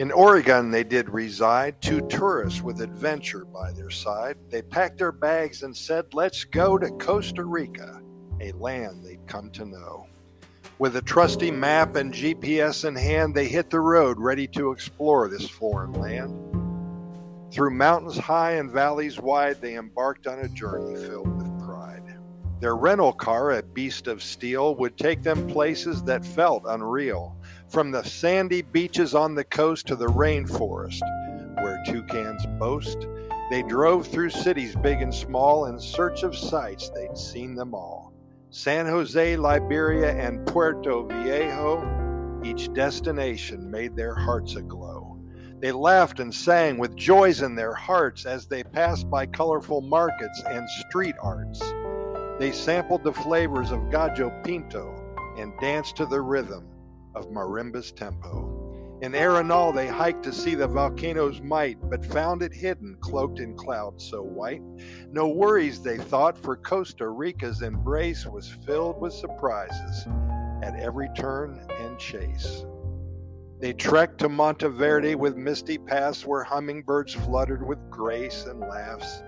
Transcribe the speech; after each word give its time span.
In 0.00 0.10
Oregon, 0.12 0.70
they 0.70 0.82
did 0.82 1.10
reside, 1.10 1.82
two 1.82 2.00
tourists 2.08 2.62
with 2.62 2.80
adventure 2.80 3.44
by 3.44 3.70
their 3.72 3.90
side. 3.90 4.38
They 4.48 4.62
packed 4.62 4.96
their 4.96 5.12
bags 5.12 5.62
and 5.62 5.76
said, 5.76 6.14
Let's 6.14 6.44
go 6.44 6.78
to 6.78 6.88
Costa 6.92 7.44
Rica, 7.44 8.00
a 8.40 8.52
land 8.52 9.04
they'd 9.04 9.26
come 9.26 9.50
to 9.50 9.66
know. 9.66 10.06
With 10.78 10.96
a 10.96 11.02
trusty 11.02 11.50
map 11.50 11.96
and 11.96 12.14
GPS 12.14 12.86
in 12.86 12.96
hand, 12.96 13.34
they 13.34 13.46
hit 13.46 13.68
the 13.68 13.80
road 13.80 14.18
ready 14.18 14.46
to 14.46 14.70
explore 14.70 15.28
this 15.28 15.46
foreign 15.46 15.92
land. 15.92 17.52
Through 17.52 17.72
mountains 17.72 18.16
high 18.16 18.52
and 18.52 18.70
valleys 18.70 19.20
wide, 19.20 19.60
they 19.60 19.76
embarked 19.76 20.26
on 20.26 20.38
a 20.38 20.48
journey 20.48 20.96
filled 20.96 21.36
with 21.36 21.66
pride. 21.66 22.16
Their 22.58 22.76
rental 22.76 23.12
car, 23.12 23.50
a 23.50 23.62
beast 23.62 24.06
of 24.06 24.22
steel, 24.22 24.76
would 24.76 24.96
take 24.96 25.22
them 25.22 25.46
places 25.46 26.02
that 26.04 26.24
felt 26.24 26.62
unreal, 26.66 27.36
from 27.70 27.92
the 27.92 28.02
sandy 28.02 28.62
beaches 28.62 29.14
on 29.14 29.36
the 29.36 29.44
coast 29.44 29.86
to 29.86 29.94
the 29.94 30.06
rainforest, 30.06 31.00
where 31.62 31.80
toucans 31.86 32.44
boast. 32.58 33.06
They 33.48 33.62
drove 33.62 34.08
through 34.08 34.30
cities 34.30 34.74
big 34.74 35.00
and 35.02 35.14
small 35.14 35.66
in 35.66 35.78
search 35.78 36.24
of 36.24 36.36
sights, 36.36 36.90
they'd 36.90 37.16
seen 37.16 37.54
them 37.54 37.72
all. 37.72 38.12
San 38.50 38.86
Jose, 38.86 39.36
Liberia, 39.36 40.12
and 40.16 40.44
Puerto 40.46 41.06
Viejo, 41.06 42.40
each 42.44 42.72
destination 42.72 43.70
made 43.70 43.94
their 43.94 44.16
hearts 44.16 44.56
aglow. 44.56 45.16
They 45.60 45.70
laughed 45.70 46.18
and 46.18 46.34
sang 46.34 46.78
with 46.78 46.96
joys 46.96 47.42
in 47.42 47.54
their 47.54 47.74
hearts 47.74 48.26
as 48.26 48.46
they 48.46 48.64
passed 48.64 49.08
by 49.08 49.26
colorful 49.26 49.82
markets 49.82 50.42
and 50.48 50.68
street 50.88 51.14
arts. 51.22 51.60
They 52.40 52.50
sampled 52.50 53.04
the 53.04 53.12
flavors 53.12 53.70
of 53.70 53.90
gallo 53.90 54.32
pinto 54.42 54.96
and 55.38 55.52
danced 55.60 55.96
to 55.96 56.06
the 56.06 56.20
rhythm 56.20 56.69
of 57.14 57.30
marimba's 57.30 57.92
tempo. 57.92 58.98
In 59.02 59.12
Arenal, 59.12 59.74
they 59.74 59.86
hiked 59.86 60.22
to 60.24 60.32
see 60.32 60.54
the 60.54 60.68
volcano's 60.68 61.40
might, 61.40 61.78
but 61.88 62.04
found 62.04 62.42
it 62.42 62.52
hidden, 62.52 62.98
cloaked 63.00 63.40
in 63.40 63.56
clouds 63.56 64.04
so 64.04 64.22
white. 64.22 64.60
No 65.10 65.28
worries, 65.28 65.80
they 65.80 65.96
thought, 65.96 66.36
for 66.36 66.56
Costa 66.56 67.08
Rica's 67.08 67.62
embrace 67.62 68.26
was 68.26 68.48
filled 68.66 69.00
with 69.00 69.14
surprises 69.14 70.06
at 70.62 70.78
every 70.78 71.08
turn 71.16 71.66
and 71.80 71.98
chase. 71.98 72.66
They 73.58 73.72
trekked 73.72 74.18
to 74.18 74.28
Monteverde 74.28 75.14
with 75.14 75.36
misty 75.36 75.78
paths 75.78 76.26
where 76.26 76.44
hummingbirds 76.44 77.14
fluttered 77.14 77.66
with 77.66 77.78
grace 77.90 78.44
and 78.44 78.60
laughs. 78.60 79.22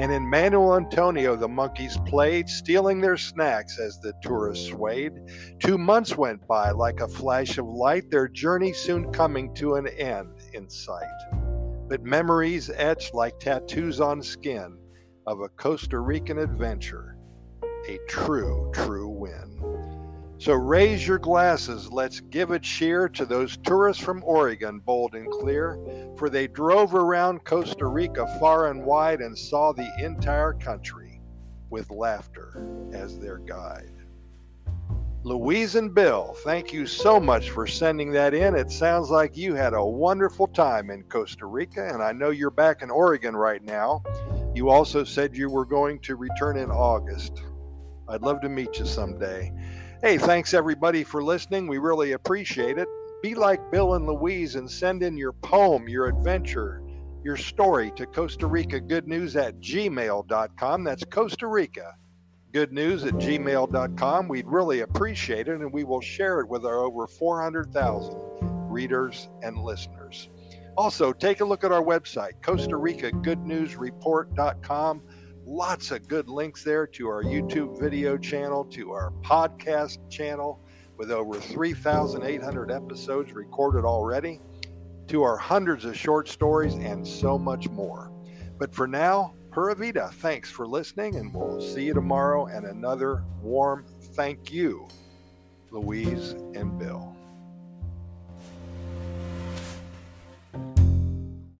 And 0.00 0.10
in 0.10 0.26
Manuel 0.30 0.78
Antonio, 0.78 1.36
the 1.36 1.46
monkeys 1.46 1.98
played, 2.06 2.48
stealing 2.48 3.02
their 3.02 3.18
snacks 3.18 3.78
as 3.78 4.00
the 4.00 4.14
tourists 4.22 4.70
swayed. 4.70 5.12
Two 5.58 5.76
months 5.76 6.16
went 6.16 6.48
by 6.48 6.70
like 6.70 7.00
a 7.00 7.06
flash 7.06 7.58
of 7.58 7.66
light, 7.66 8.10
their 8.10 8.26
journey 8.26 8.72
soon 8.72 9.12
coming 9.12 9.52
to 9.56 9.74
an 9.74 9.88
end 9.88 10.30
in 10.54 10.70
sight. 10.70 11.04
But 11.86 12.02
memories 12.02 12.70
etched 12.74 13.12
like 13.12 13.38
tattoos 13.40 14.00
on 14.00 14.22
skin 14.22 14.78
of 15.26 15.40
a 15.40 15.50
Costa 15.50 16.00
Rican 16.00 16.38
adventure, 16.38 17.18
a 17.86 17.98
true, 18.08 18.70
true. 18.72 19.09
So 20.40 20.54
raise 20.54 21.06
your 21.06 21.18
glasses, 21.18 21.92
let's 21.92 22.20
give 22.20 22.50
a 22.50 22.58
cheer 22.58 23.10
to 23.10 23.26
those 23.26 23.58
tourists 23.58 24.02
from 24.02 24.24
Oregon, 24.24 24.78
bold 24.78 25.14
and 25.14 25.30
clear, 25.30 25.78
for 26.16 26.30
they 26.30 26.46
drove 26.46 26.94
around 26.94 27.44
Costa 27.44 27.84
Rica 27.84 28.26
far 28.40 28.70
and 28.70 28.82
wide 28.82 29.20
and 29.20 29.36
saw 29.36 29.74
the 29.74 29.92
entire 30.02 30.54
country 30.54 31.20
with 31.68 31.90
laughter 31.90 32.66
as 32.94 33.18
their 33.18 33.36
guide. 33.36 33.92
Louise 35.24 35.74
and 35.74 35.94
Bill, 35.94 36.34
thank 36.42 36.72
you 36.72 36.86
so 36.86 37.20
much 37.20 37.50
for 37.50 37.66
sending 37.66 38.10
that 38.12 38.32
in. 38.32 38.54
It 38.54 38.70
sounds 38.70 39.10
like 39.10 39.36
you 39.36 39.54
had 39.54 39.74
a 39.74 39.84
wonderful 39.84 40.46
time 40.46 40.88
in 40.88 41.02
Costa 41.02 41.44
Rica, 41.44 41.86
and 41.86 42.02
I 42.02 42.12
know 42.12 42.30
you're 42.30 42.50
back 42.50 42.80
in 42.80 42.90
Oregon 42.90 43.36
right 43.36 43.62
now. 43.62 44.02
You 44.54 44.70
also 44.70 45.04
said 45.04 45.36
you 45.36 45.50
were 45.50 45.66
going 45.66 45.98
to 46.00 46.16
return 46.16 46.56
in 46.56 46.70
August. 46.70 47.42
I'd 48.08 48.22
love 48.22 48.40
to 48.40 48.48
meet 48.48 48.78
you 48.78 48.86
someday. 48.86 49.52
Hey, 50.02 50.16
thanks 50.16 50.54
everybody 50.54 51.04
for 51.04 51.22
listening. 51.22 51.66
We 51.66 51.76
really 51.76 52.12
appreciate 52.12 52.78
it. 52.78 52.88
Be 53.22 53.34
like 53.34 53.70
Bill 53.70 53.96
and 53.96 54.06
Louise 54.06 54.54
and 54.54 54.68
send 54.68 55.02
in 55.02 55.14
your 55.14 55.34
poem, 55.34 55.90
your 55.90 56.06
adventure, 56.06 56.82
your 57.22 57.36
story 57.36 57.92
to 57.96 58.06
Costa 58.06 58.46
Rica 58.46 58.80
Good 58.80 59.06
News 59.06 59.36
at 59.36 59.60
gmail.com. 59.60 60.84
That's 60.84 61.04
Costa 61.04 61.46
Rica 61.46 61.92
Good 62.50 62.72
News 62.72 63.04
at 63.04 63.12
gmail.com. 63.12 64.26
We'd 64.26 64.46
really 64.46 64.80
appreciate 64.80 65.48
it 65.48 65.60
and 65.60 65.70
we 65.70 65.84
will 65.84 66.00
share 66.00 66.40
it 66.40 66.48
with 66.48 66.64
our 66.64 66.78
over 66.78 67.06
400,000 67.06 68.16
readers 68.70 69.28
and 69.42 69.58
listeners. 69.58 70.30
Also, 70.78 71.12
take 71.12 71.42
a 71.42 71.44
look 71.44 71.62
at 71.62 71.72
our 71.72 71.82
website, 71.82 72.40
Costa 72.42 72.78
Rica 72.78 73.12
Good 73.12 73.40
News 73.40 73.76
Report.com 73.76 75.02
lots 75.44 75.90
of 75.90 76.06
good 76.08 76.28
links 76.28 76.62
there 76.62 76.86
to 76.86 77.08
our 77.08 77.22
YouTube 77.22 77.80
video 77.80 78.16
channel, 78.16 78.64
to 78.66 78.92
our 78.92 79.12
podcast 79.22 79.98
channel 80.10 80.60
with 80.96 81.10
over 81.10 81.40
3,800 81.40 82.70
episodes 82.70 83.32
recorded 83.32 83.84
already, 83.84 84.40
to 85.08 85.22
our 85.22 85.36
hundreds 85.36 85.84
of 85.84 85.96
short 85.96 86.28
stories, 86.28 86.74
and 86.74 87.06
so 87.06 87.38
much 87.38 87.68
more. 87.70 88.12
But 88.58 88.74
for 88.74 88.86
now, 88.86 89.34
Pura 89.50 89.74
Vida, 89.74 90.10
thanks 90.14 90.50
for 90.50 90.66
listening, 90.66 91.16
and 91.16 91.34
we'll 91.34 91.60
see 91.60 91.84
you 91.84 91.94
tomorrow. 91.94 92.46
And 92.46 92.66
another 92.66 93.24
warm 93.42 93.84
thank 94.14 94.52
you, 94.52 94.86
Louise 95.70 96.32
and 96.54 96.78
Bill. 96.78 97.16